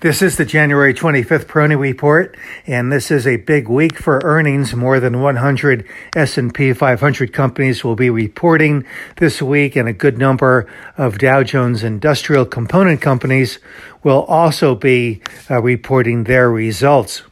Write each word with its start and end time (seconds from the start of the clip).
This 0.00 0.22
is 0.22 0.36
the 0.36 0.44
January 0.44 0.94
25th 0.94 1.46
Peroni 1.46 1.76
report, 1.76 2.36
and 2.68 2.92
this 2.92 3.10
is 3.10 3.26
a 3.26 3.34
big 3.34 3.68
week 3.68 3.98
for 3.98 4.20
earnings. 4.22 4.72
More 4.72 5.00
than 5.00 5.20
100 5.20 5.84
S&P 6.14 6.72
500 6.72 7.32
companies 7.32 7.82
will 7.82 7.96
be 7.96 8.08
reporting 8.08 8.84
this 9.16 9.42
week, 9.42 9.74
and 9.74 9.88
a 9.88 9.92
good 9.92 10.16
number 10.16 10.72
of 10.96 11.18
Dow 11.18 11.42
Jones 11.42 11.82
industrial 11.82 12.46
component 12.46 13.00
companies 13.00 13.58
will 14.04 14.22
also 14.26 14.76
be 14.76 15.20
uh, 15.50 15.60
reporting 15.60 16.22
their 16.22 16.48
results. 16.48 17.22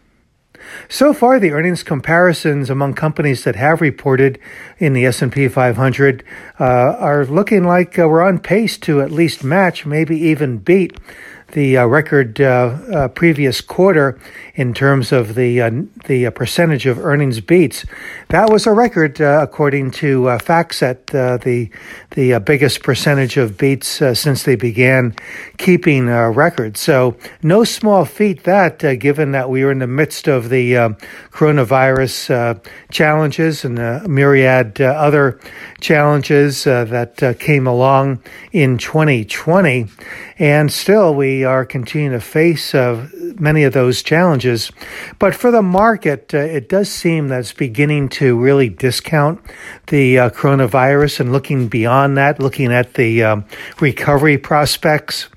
So 0.89 1.15
far, 1.15 1.39
the 1.39 1.53
earnings 1.53 1.85
comparisons 1.85 2.69
among 2.69 2.95
companies 2.95 3.45
that 3.45 3.55
have 3.55 3.81
reported 3.81 4.41
in 4.79 4.93
the 4.93 5.07
S&P 5.07 5.47
500 5.47 6.25
uh, 6.59 6.65
are 6.65 7.25
looking 7.25 7.63
like 7.63 7.97
uh, 7.97 8.09
we're 8.09 8.23
on 8.23 8.41
pace 8.41 8.77
to 8.79 9.01
at 9.03 9.13
least 9.13 9.45
match, 9.45 9.87
maybe 9.87 10.19
even 10.19 10.59
beat 10.59 10.97
the 11.53 11.77
uh, 11.77 11.87
record 11.87 12.41
uh, 12.41 12.77
uh, 12.93 13.09
previous 13.09 13.61
quarter 13.61 14.19
in 14.55 14.73
terms 14.75 15.13
of 15.13 15.35
the 15.35 15.61
uh, 15.61 15.71
the 16.07 16.27
uh, 16.27 16.31
percentage 16.31 16.87
of 16.87 16.99
earnings 16.99 17.41
beats. 17.41 17.85
That 18.29 18.51
was 18.51 18.67
a 18.67 18.73
record 18.73 19.21
uh, 19.21 19.41
according 19.43 19.93
to 19.93 20.23
FactSet, 20.23 21.07
the 21.43 21.71
the 22.11 22.39
biggest 22.41 22.83
percentage 22.83 23.37
of 23.37 23.59
beats 23.59 23.87
since 23.87 24.43
they 24.43 24.57
began 24.57 25.15
keeping 25.59 26.07
records. 26.07 26.81
So 26.81 27.17
no 27.43 27.65
small 27.65 28.05
feat 28.05 28.45
that, 28.45 28.79
given 28.99 29.33
that 29.33 29.51
we 29.51 29.65
were 29.65 29.71
in 29.71 29.81
the 29.81 29.87
midst 29.87 30.27
of 30.27 30.49
the 30.49 30.73
coronavirus 31.31 32.61
challenges 32.91 33.65
and 33.65 33.77
myriad 34.09 34.81
other 34.81 35.39
challenges 35.81 36.65
that 36.65 37.37
came 37.39 37.67
along 37.67 38.23
in 38.53 38.79
2020, 38.79 39.89
and 40.39 40.73
still 40.73 41.15
we 41.15 41.36
are 41.45 41.65
continuing 41.65 42.13
to 42.13 42.21
face 42.21 42.75
uh, 42.75 43.09
many 43.39 43.65
of 43.65 43.73
those 43.73 44.03
challenges. 44.03 44.71
But 45.19 45.35
for 45.35 45.51
the 45.51 45.63
market, 45.63 46.33
uh, 46.35 46.39
it 46.39 46.69
does 46.69 46.91
seem 46.91 47.29
that 47.29 47.41
it's 47.41 47.53
beginning 47.53 48.09
to 48.11 48.39
really 48.39 48.69
discount 48.69 49.41
the 49.89 50.19
uh, 50.19 50.31
coronavirus 50.31 51.21
and 51.21 51.33
looking 51.33 51.69
beyond 51.69 52.17
that, 52.17 52.41
looking 52.41 52.73
at 52.73 52.95
the 52.95 53.23
um, 53.23 53.45
recovery 53.81 54.39
prospects 54.39 55.29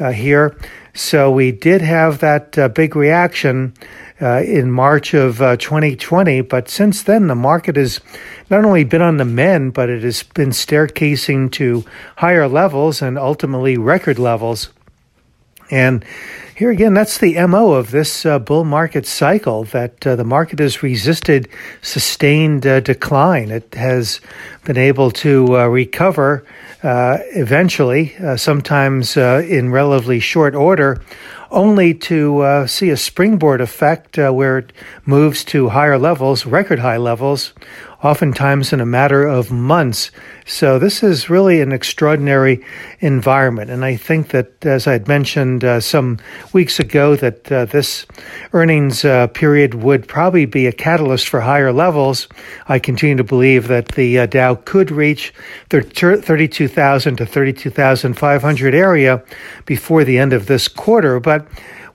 uh, 0.00 0.12
here. 0.12 0.56
So 0.94 1.30
we 1.30 1.52
did 1.52 1.82
have 1.82 2.20
that 2.20 2.58
uh, 2.58 2.68
big 2.68 2.96
reaction 2.96 3.74
uh, 4.20 4.42
in 4.46 4.70
March 4.70 5.12
of 5.12 5.38
2020, 5.38 6.40
but 6.40 6.70
since 6.70 7.02
then 7.02 7.26
the 7.26 7.34
market 7.34 7.76
has 7.76 8.00
not 8.48 8.64
only 8.64 8.84
been 8.84 9.02
on 9.02 9.18
the 9.18 9.24
mend, 9.26 9.74
but 9.74 9.90
it 9.90 10.02
has 10.02 10.22
been 10.22 10.50
staircasing 10.50 11.52
to 11.52 11.84
higher 12.16 12.48
levels 12.48 13.02
and 13.02 13.18
ultimately 13.18 13.76
record 13.76 14.18
levels. 14.18 14.70
And 15.70 16.04
here 16.56 16.70
again, 16.70 16.94
that's 16.94 17.18
the 17.18 17.34
MO 17.46 17.72
of 17.72 17.90
this 17.90 18.24
uh, 18.24 18.38
bull 18.38 18.64
market 18.64 19.06
cycle 19.06 19.64
that 19.64 20.06
uh, 20.06 20.16
the 20.16 20.24
market 20.24 20.58
has 20.58 20.82
resisted 20.82 21.48
sustained 21.82 22.66
uh, 22.66 22.80
decline. 22.80 23.50
It 23.50 23.74
has 23.74 24.20
been 24.64 24.78
able 24.78 25.10
to 25.10 25.58
uh, 25.58 25.66
recover 25.66 26.46
uh, 26.82 27.18
eventually, 27.34 28.16
uh, 28.16 28.36
sometimes 28.38 29.16
in 29.18 29.70
relatively 29.70 30.20
short 30.20 30.54
order, 30.54 31.02
only 31.50 31.92
to 31.94 32.64
see 32.66 32.90
a 32.90 32.96
springboard 32.96 33.60
effect 33.60 34.16
where 34.16 34.58
it 34.58 34.72
moves 35.04 35.44
to 35.44 35.68
higher 35.68 35.98
levels, 35.98 36.46
record 36.46 36.78
high 36.78 36.96
levels, 36.96 37.52
oftentimes 38.02 38.72
in 38.72 38.80
a 38.80 38.86
matter 38.86 39.26
of 39.26 39.50
months. 39.50 40.10
So 40.44 40.78
this 40.78 41.02
is 41.02 41.28
really 41.30 41.60
an 41.60 41.72
extraordinary 41.72 42.64
environment. 43.00 43.70
And 43.70 43.84
I 43.84 43.96
think 43.96 44.28
that, 44.28 44.64
as 44.64 44.86
I 44.86 44.92
had 44.92 45.08
mentioned 45.08 45.64
uh, 45.64 45.80
some 45.80 46.18
weeks 46.52 46.78
ago, 46.78 47.16
that 47.16 47.50
uh, 47.50 47.64
this 47.64 48.06
earnings 48.52 49.04
uh, 49.04 49.26
period 49.28 49.74
would 49.74 50.06
probably 50.06 50.46
be 50.46 50.66
a 50.66 50.72
catalyst 50.72 51.28
for 51.28 51.40
higher 51.40 51.72
levels. 51.72 52.28
I 52.68 52.78
continue 52.78 53.16
to 53.16 53.24
believe 53.24 53.68
that 53.68 53.88
the 53.88 54.20
uh, 54.20 54.26
Dow 54.26 54.54
could 54.54 54.90
reach 54.90 55.32
the 55.70 55.82
32,000 55.82 57.16
to 57.16 57.26
32,500 57.26 58.74
area 58.74 59.24
before 59.64 60.04
the 60.04 60.18
end 60.18 60.32
of 60.32 60.46
this 60.46 60.68
quarter. 60.68 61.18
But 61.18 61.46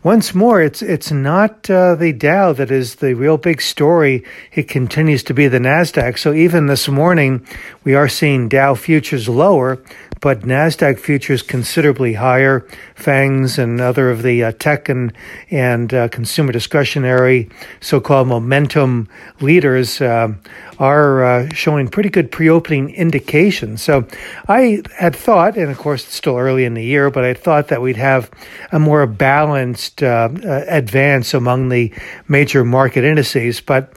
once 0.03 0.34
more, 0.34 0.62
it's 0.62 0.81
it's 0.81 1.12
not 1.12 1.69
uh, 1.69 1.94
the 1.94 2.12
Dow 2.12 2.53
that 2.53 2.72
is 2.72 2.95
the 2.95 3.13
real 3.13 3.38
big 3.38 3.62
story. 3.62 4.23
It 4.51 4.67
continues 4.67 5.22
to 5.23 5.34
be 5.34 5.47
the 5.47 5.59
Nasdaq. 5.59 6.17
So 6.17 6.34
even 6.34 6.66
this 6.66 6.88
morning, 6.88 7.45
we 7.84 7.94
are 7.94 8.09
seeing 8.09 8.50
Dow 8.50 8.73
futures 8.73 9.29
lower, 9.29 9.78
but 10.22 10.42
Nasdaq 10.42 11.00
futures 11.00 11.42
considerably 11.42 12.14
higher. 12.14 12.66
Fangs 12.96 13.58
and 13.58 13.82
other 13.82 14.12
of 14.12 14.22
the 14.22 14.44
uh, 14.44 14.52
tech 14.54 14.88
and 14.88 15.12
and 15.50 15.94
uh, 15.94 16.08
consumer 16.09 16.52
discretionary 16.52 17.50
so-called 17.82 18.28
momentum 18.28 19.09
leaders 19.42 20.00
uh, 20.00 20.32
are 20.78 21.24
uh, 21.24 21.50
showing 21.54 21.88
pretty 21.88 22.09
good 22.09 22.32
pre-opening 22.32 22.92
indications. 22.92 23.82
So 23.82 24.08
I 24.48 24.84
had 24.98 25.16
thought, 25.16 25.58
and 25.58 25.72
of 25.72 25.78
course 25.78 26.06
it's 26.06 26.16
still 26.16 26.38
early 26.38 26.64
in 26.66 26.76
the 26.76 26.84
year, 26.84 27.09
but 27.09 27.24
I 27.24 27.34
thought 27.34 27.70
that 27.70 27.82
we'd 27.82 27.98
have 27.98 28.30
a 28.72 28.80
more 28.80 29.06
balanced 29.08 30.03
uh, 30.03 30.30
uh, 30.46 30.66
advance 30.68 31.34
among 31.34 31.70
the 31.70 31.92
major 32.28 32.64
market 32.64 33.03
indices, 33.03 33.59
but 33.59 33.92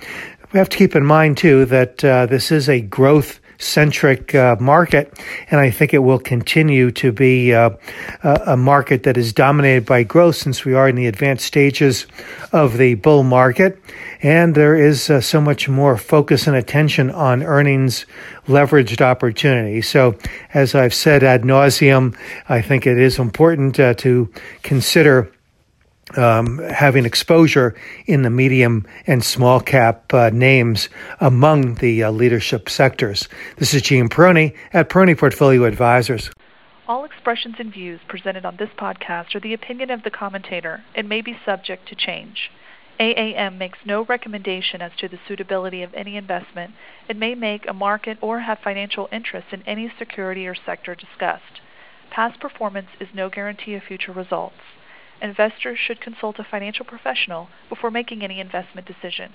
we 0.52 0.58
have 0.58 0.70
to 0.70 0.78
keep 0.78 0.96
in 0.96 1.04
mind 1.04 1.36
too 1.36 1.66
that 1.66 1.98
this 1.98 2.50
is 2.50 2.68
a 2.68 2.80
growth 2.80 3.40
centric 3.58 4.34
uh, 4.34 4.56
market, 4.60 5.18
and 5.50 5.60
I 5.60 5.70
think 5.70 5.94
it 5.94 5.98
will 5.98 6.18
continue 6.18 6.90
to 6.92 7.12
be 7.12 7.54
uh, 7.54 7.70
a 8.22 8.56
market 8.56 9.04
that 9.04 9.16
is 9.16 9.32
dominated 9.32 9.86
by 9.86 10.02
growth 10.02 10.36
since 10.36 10.64
we 10.64 10.74
are 10.74 10.88
in 10.88 10.96
the 10.96 11.06
advanced 11.06 11.44
stages 11.44 12.06
of 12.52 12.78
the 12.78 12.94
bull 12.94 13.22
market. 13.22 13.78
And 14.22 14.54
there 14.54 14.74
is 14.74 15.10
uh, 15.10 15.20
so 15.20 15.40
much 15.40 15.68
more 15.68 15.98
focus 15.98 16.46
and 16.46 16.56
attention 16.56 17.10
on 17.10 17.42
earnings 17.42 18.06
leveraged 18.46 19.00
opportunity. 19.00 19.82
So, 19.82 20.16
as 20.52 20.74
I've 20.74 20.94
said 20.94 21.22
ad 21.22 21.42
nauseum, 21.42 22.16
I 22.48 22.62
think 22.62 22.86
it 22.86 22.98
is 22.98 23.18
important 23.18 23.78
uh, 23.78 23.94
to 23.94 24.30
consider 24.62 25.30
um, 26.16 26.58
having 26.58 27.04
exposure 27.04 27.74
in 28.06 28.22
the 28.22 28.30
medium 28.30 28.86
and 29.06 29.24
small 29.24 29.60
cap 29.60 30.12
uh, 30.12 30.30
names 30.30 30.88
among 31.20 31.76
the 31.76 32.04
uh, 32.04 32.10
leadership 32.10 32.68
sectors. 32.68 33.28
This 33.56 33.74
is 33.74 33.82
Gene 33.82 34.08
Peroni 34.08 34.54
at 34.72 34.88
Peroni 34.88 35.16
Portfolio 35.16 35.64
Advisors. 35.64 36.30
All 36.86 37.04
expressions 37.04 37.56
and 37.58 37.72
views 37.72 38.00
presented 38.08 38.44
on 38.44 38.56
this 38.56 38.68
podcast 38.78 39.34
are 39.34 39.40
the 39.40 39.54
opinion 39.54 39.90
of 39.90 40.02
the 40.02 40.10
commentator 40.10 40.84
and 40.94 41.08
may 41.08 41.22
be 41.22 41.38
subject 41.44 41.88
to 41.88 41.94
change. 41.94 42.50
AAM 43.00 43.58
makes 43.58 43.78
no 43.84 44.04
recommendation 44.04 44.80
as 44.80 44.92
to 44.98 45.08
the 45.08 45.18
suitability 45.26 45.82
of 45.82 45.92
any 45.94 46.16
investment 46.16 46.74
and 47.08 47.18
may 47.18 47.34
make 47.34 47.66
a 47.66 47.72
market 47.72 48.18
or 48.20 48.40
have 48.40 48.58
financial 48.62 49.08
interest 49.10 49.48
in 49.50 49.62
any 49.62 49.92
security 49.98 50.46
or 50.46 50.54
sector 50.54 50.94
discussed. 50.94 51.60
Past 52.10 52.38
performance 52.38 52.88
is 53.00 53.08
no 53.12 53.28
guarantee 53.28 53.74
of 53.74 53.82
future 53.82 54.12
results 54.12 54.60
investors 55.20 55.78
should 55.78 56.00
consult 56.00 56.38
a 56.38 56.44
financial 56.44 56.84
professional 56.84 57.48
before 57.68 57.90
making 57.90 58.22
any 58.22 58.40
investment 58.40 58.86
decision. 58.86 59.32